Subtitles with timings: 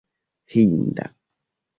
[0.51, 1.05] hinda